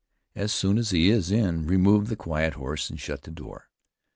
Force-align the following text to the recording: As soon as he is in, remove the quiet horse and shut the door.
As 0.35 0.51
soon 0.51 0.79
as 0.79 0.89
he 0.89 1.11
is 1.11 1.29
in, 1.29 1.67
remove 1.67 2.07
the 2.07 2.15
quiet 2.15 2.55
horse 2.55 2.89
and 2.89 2.99
shut 2.99 3.21
the 3.21 3.29
door. 3.29 3.69